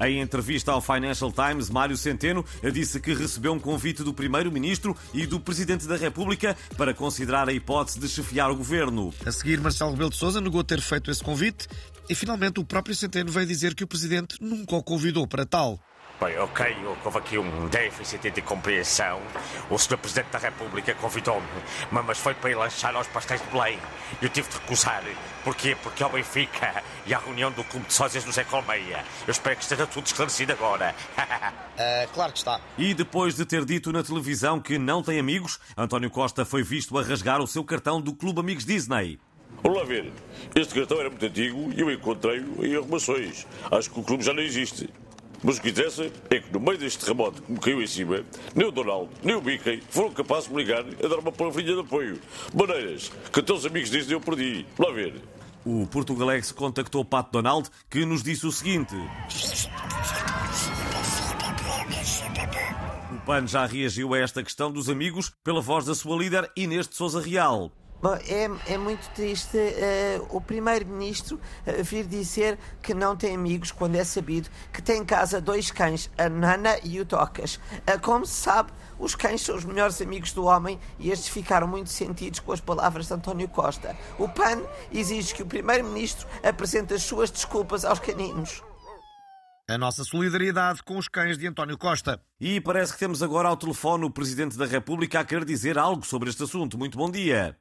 Em 0.00 0.20
entrevista 0.20 0.72
ao 0.72 0.80
Financial 0.80 1.30
Times, 1.30 1.70
Mário 1.70 1.96
Centeno 1.96 2.44
disse 2.72 2.98
que 3.00 3.14
recebeu 3.14 3.52
um 3.52 3.60
convite 3.60 4.02
do 4.02 4.12
Primeiro-Ministro 4.12 4.96
e 5.12 5.26
do 5.26 5.38
Presidente 5.38 5.86
da 5.86 5.96
República 5.96 6.56
para 6.76 6.92
considerar 6.92 7.48
a 7.48 7.52
hipótese 7.52 8.00
de 8.00 8.08
chefiar 8.08 8.50
o 8.50 8.56
governo. 8.56 9.12
A 9.24 9.30
seguir, 9.30 9.60
Marcelo 9.60 9.92
Rebelo 9.92 10.10
de 10.10 10.16
Sousa 10.16 10.40
negou 10.40 10.64
ter 10.64 10.80
feito 10.80 11.10
esse 11.10 11.22
convite 11.22 11.68
e 12.08 12.14
finalmente 12.14 12.60
o 12.60 12.64
próprio 12.64 12.94
Centeno 12.94 13.30
veio 13.30 13.46
dizer 13.46 13.74
que 13.74 13.84
o 13.84 13.86
Presidente 13.86 14.36
nunca 14.40 14.76
o 14.76 14.82
convidou 14.82 15.26
para 15.26 15.46
tal. 15.46 15.78
Bem, 16.20 16.38
ok, 16.38 16.76
houve 17.04 17.18
aqui 17.18 17.38
um 17.38 17.66
déficit 17.68 18.30
de 18.30 18.40
compreensão. 18.40 19.20
O 19.68 19.76
Sr. 19.76 19.98
Presidente 19.98 20.30
da 20.30 20.38
República 20.38 20.94
convidou-me, 20.94 21.46
mas 21.90 22.18
foi 22.18 22.34
para 22.34 22.50
ir 22.50 22.54
lanchar 22.54 22.94
aos 22.94 23.08
pastéis 23.08 23.42
de 23.42 23.48
Belém. 23.48 23.78
Eu 24.22 24.28
tive 24.28 24.48
de 24.48 24.54
recusar. 24.54 25.02
Porquê? 25.42 25.76
Porque 25.82 26.02
ao 26.04 26.10
Benfica 26.10 26.82
e 27.04 27.12
à 27.12 27.18
reunião 27.18 27.50
do 27.50 27.64
Clube 27.64 27.86
de 27.86 27.92
Sócias 27.92 28.24
no 28.24 28.32
Zé 28.32 28.44
Colmeia. 28.44 29.04
Eu 29.26 29.32
espero 29.32 29.56
que 29.56 29.62
esteja 29.62 29.86
tudo 29.86 30.06
esclarecido 30.06 30.52
agora. 30.52 30.94
é, 31.76 32.06
claro 32.14 32.32
que 32.32 32.38
está. 32.38 32.60
E 32.78 32.94
depois 32.94 33.34
de 33.34 33.44
ter 33.44 33.64
dito 33.64 33.92
na 33.92 34.02
televisão 34.02 34.60
que 34.60 34.78
não 34.78 35.02
tem 35.02 35.18
amigos, 35.18 35.58
António 35.76 36.10
Costa 36.10 36.44
foi 36.44 36.62
visto 36.62 36.96
a 36.96 37.02
rasgar 37.02 37.40
o 37.40 37.46
seu 37.46 37.64
cartão 37.64 38.00
do 38.00 38.14
Clube 38.14 38.38
Amigos 38.38 38.64
Disney. 38.64 39.18
Vamos 39.62 39.78
lá 39.78 39.84
ver. 39.84 40.12
Este 40.54 40.74
cartão 40.74 41.00
era 41.00 41.08
muito 41.08 41.24
antigo 41.24 41.72
e 41.74 41.80
eu 41.80 41.90
encontrei-o 41.90 42.64
em 42.64 42.76
arrumações. 42.76 43.46
Acho 43.70 43.90
que 43.90 43.98
o 43.98 44.02
clube 44.02 44.22
já 44.22 44.32
não 44.32 44.42
existe. 44.42 44.88
Mas 45.44 45.58
o 45.58 45.60
que 45.60 45.68
interessa 45.68 46.10
é 46.30 46.38
que 46.40 46.50
no 46.50 46.58
meio 46.58 46.78
deste 46.78 47.00
terremoto 47.00 47.42
que 47.42 47.52
me 47.52 47.58
caiu 47.58 47.82
em 47.82 47.86
cima, 47.86 48.24
nem 48.54 48.66
o 48.66 48.70
Donaldo, 48.70 49.10
nem 49.22 49.36
o 49.36 49.42
Mickey 49.42 49.82
foram 49.90 50.10
capazes 50.10 50.48
de 50.48 50.54
me 50.54 50.62
ligar 50.64 50.80
a 50.80 51.06
dar 51.06 51.18
uma 51.18 51.30
palavrinha 51.30 51.74
de 51.74 51.80
apoio. 51.80 52.18
Maneiras 52.54 53.12
que 53.30 53.40
até 53.40 53.52
os 53.52 53.66
amigos 53.66 53.90
dizem 53.90 54.14
eu 54.14 54.20
perdi. 54.22 54.64
Lá 54.78 54.90
ver. 54.90 55.20
O 55.62 55.86
Portugalex 55.86 56.50
contactou 56.50 57.04
Pato 57.04 57.32
Donald, 57.32 57.68
que 57.90 58.06
nos 58.06 58.22
disse 58.22 58.46
o 58.46 58.52
seguinte. 58.52 58.94
O 63.12 63.26
PAN 63.26 63.46
já 63.46 63.66
reagiu 63.66 64.14
a 64.14 64.18
esta 64.18 64.42
questão 64.42 64.72
dos 64.72 64.88
amigos 64.88 65.30
pela 65.44 65.60
voz 65.60 65.84
da 65.84 65.94
sua 65.94 66.16
líder 66.16 66.50
Inês 66.56 66.88
de 66.88 66.96
Souza 66.96 67.20
Real. 67.20 67.70
Bom, 68.04 68.16
é, 68.16 68.50
é 68.74 68.76
muito 68.76 69.08
triste 69.14 69.56
uh, 69.56 70.26
o 70.28 70.38
primeiro-ministro 70.38 71.40
uh, 71.66 71.82
vir 71.82 72.04
dizer 72.04 72.58
que 72.82 72.92
não 72.92 73.16
tem 73.16 73.34
amigos 73.34 73.72
quando 73.72 73.94
é 73.94 74.04
sabido 74.04 74.50
que 74.70 74.82
tem 74.82 75.00
em 75.00 75.04
casa 75.06 75.40
dois 75.40 75.70
cães, 75.70 76.10
a 76.18 76.28
Nana 76.28 76.76
e 76.84 77.00
o 77.00 77.06
Tocas. 77.06 77.54
Uh, 77.56 77.98
como 78.02 78.26
se 78.26 78.34
sabe, 78.34 78.70
os 78.98 79.14
cães 79.14 79.40
são 79.40 79.56
os 79.56 79.64
melhores 79.64 80.02
amigos 80.02 80.34
do 80.34 80.44
homem 80.44 80.78
e 80.98 81.10
estes 81.10 81.30
ficaram 81.30 81.66
muito 81.66 81.88
sentidos 81.88 82.40
com 82.40 82.52
as 82.52 82.60
palavras 82.60 83.06
de 83.06 83.14
António 83.14 83.48
Costa. 83.48 83.96
O 84.18 84.28
PAN 84.28 84.60
exige 84.92 85.34
que 85.34 85.42
o 85.42 85.46
primeiro-ministro 85.46 86.28
apresente 86.42 86.92
as 86.92 87.04
suas 87.04 87.30
desculpas 87.30 87.86
aos 87.86 88.00
caninos. 88.00 88.62
A 89.66 89.78
nossa 89.78 90.04
solidariedade 90.04 90.82
com 90.82 90.98
os 90.98 91.08
cães 91.08 91.38
de 91.38 91.46
António 91.46 91.78
Costa. 91.78 92.20
E 92.38 92.60
parece 92.60 92.92
que 92.92 92.98
temos 92.98 93.22
agora 93.22 93.48
ao 93.48 93.56
telefone 93.56 94.04
o 94.04 94.10
Presidente 94.10 94.58
da 94.58 94.66
República 94.66 95.20
a 95.20 95.24
querer 95.24 95.46
dizer 95.46 95.78
algo 95.78 96.04
sobre 96.04 96.28
este 96.28 96.42
assunto. 96.42 96.76
Muito 96.76 96.98
bom 96.98 97.10
dia. 97.10 97.56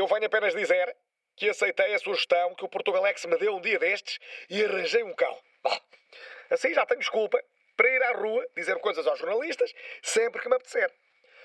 Eu 0.00 0.06
venho 0.06 0.24
apenas 0.24 0.54
dizer 0.54 0.96
que 1.36 1.50
aceitei 1.50 1.92
a 1.92 1.98
sugestão 1.98 2.54
que 2.54 2.64
o 2.64 2.68
Portugalex 2.70 3.26
me 3.26 3.36
deu 3.36 3.54
um 3.54 3.60
dia 3.60 3.78
destes 3.78 4.18
e 4.48 4.64
arranjei 4.64 5.02
um 5.02 5.12
cão. 5.12 5.38
Bom, 5.62 5.78
assim 6.48 6.72
já 6.72 6.86
tenho 6.86 7.00
desculpa 7.00 7.38
para 7.76 7.86
ir 7.86 8.02
à 8.04 8.12
rua 8.12 8.48
dizer 8.56 8.78
coisas 8.78 9.06
aos 9.06 9.18
jornalistas 9.18 9.70
sempre 10.02 10.40
que 10.40 10.48
me 10.48 10.54
apetecer. 10.54 10.90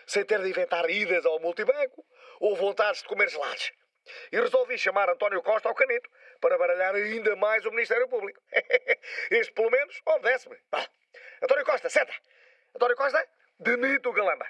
Sem 0.08 0.24
ter 0.24 0.42
de 0.42 0.48
inventar 0.48 0.90
idas 0.90 1.26
ao 1.26 1.38
multibanco 1.42 2.06
ou 2.40 2.56
vontades 2.56 3.02
de 3.02 3.10
comer 3.10 3.28
gelados. 3.28 3.74
E 4.32 4.40
resolvi 4.40 4.78
chamar 4.78 5.10
António 5.10 5.42
Costa 5.42 5.68
ao 5.68 5.76
caneto 5.76 6.10
para 6.40 6.58
baralhar 6.58 6.96
ainda 6.96 7.36
mais 7.36 7.66
o 7.66 7.72
Ministério 7.72 8.08
Público. 8.08 8.42
este, 9.32 9.52
pelo 9.52 9.70
menos, 9.70 10.02
obedece-me. 10.06 10.58
António 11.44 11.66
Costa, 11.66 11.90
senta! 11.90 12.14
António 12.74 12.96
Costa, 12.96 13.28
demite 13.60 14.08
o 14.08 14.14
galamba. 14.14 14.48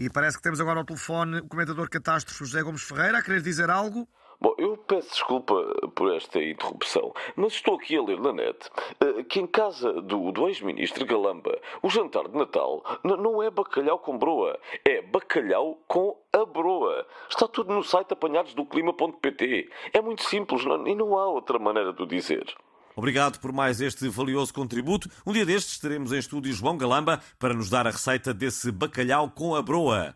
E 0.00 0.08
parece 0.08 0.38
que 0.38 0.42
temos 0.42 0.58
agora 0.62 0.78
ao 0.78 0.84
telefone 0.86 1.40
o 1.40 1.46
comentador 1.46 1.90
catástrofe 1.90 2.42
José 2.42 2.62
Gomes 2.62 2.82
Ferreira 2.82 3.18
a 3.18 3.22
querer 3.22 3.42
dizer 3.42 3.68
algo. 3.68 4.08
Bom, 4.40 4.54
eu 4.56 4.74
peço 4.78 5.10
desculpa 5.10 5.54
por 5.94 6.16
esta 6.16 6.42
interrupção, 6.42 7.12
mas 7.36 7.52
estou 7.52 7.74
aqui 7.74 7.94
a 7.98 8.02
ler 8.02 8.18
na 8.18 8.32
net 8.32 8.70
eh, 8.98 9.22
que 9.24 9.40
em 9.40 9.46
casa 9.46 9.92
do, 10.00 10.32
do 10.32 10.48
ex-ministro 10.48 11.04
Galamba 11.04 11.54
o 11.82 11.90
jantar 11.90 12.26
de 12.28 12.34
Natal 12.34 12.82
não 13.04 13.42
é 13.42 13.50
bacalhau 13.50 13.98
com 13.98 14.16
broa, 14.16 14.58
é 14.86 15.02
bacalhau 15.02 15.78
com 15.86 16.16
a 16.32 16.46
broa. 16.46 17.06
Está 17.28 17.46
tudo 17.46 17.74
no 17.74 17.82
site 17.82 18.14
apanhados 18.14 18.54
do 18.54 18.64
clima.pt. 18.64 19.70
É 19.92 20.00
muito 20.00 20.22
simples 20.22 20.64
não, 20.64 20.88
e 20.88 20.94
não 20.94 21.18
há 21.18 21.26
outra 21.26 21.58
maneira 21.58 21.92
de 21.92 22.02
o 22.02 22.06
dizer. 22.06 22.46
Obrigado 22.96 23.38
por 23.38 23.52
mais 23.52 23.80
este 23.80 24.08
valioso 24.08 24.52
contributo. 24.52 25.08
Um 25.26 25.32
dia 25.32 25.46
destes 25.46 25.74
estaremos 25.74 26.12
em 26.12 26.18
estúdio 26.18 26.52
João 26.52 26.76
Galamba 26.76 27.20
para 27.38 27.54
nos 27.54 27.70
dar 27.70 27.86
a 27.86 27.90
receita 27.90 28.34
desse 28.34 28.70
bacalhau 28.70 29.30
com 29.30 29.54
a 29.54 29.62
broa. 29.62 30.14